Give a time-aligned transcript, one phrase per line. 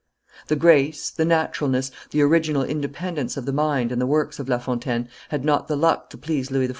[0.47, 4.57] The grace, the naturalness, the original independence of the mind and the works of La
[4.57, 6.69] Fontaine had not the luck to please Louis XIV.